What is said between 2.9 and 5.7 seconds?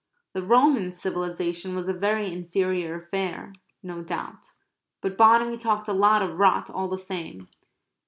affair, no doubt. But Bonamy